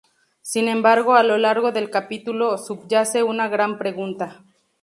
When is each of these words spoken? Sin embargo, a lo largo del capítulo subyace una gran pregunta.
Sin 0.41 0.67
embargo, 0.67 1.13
a 1.13 1.21
lo 1.21 1.37
largo 1.37 1.71
del 1.71 1.91
capítulo 1.91 2.57
subyace 2.57 3.21
una 3.21 3.49
gran 3.49 3.77
pregunta. 3.77 4.43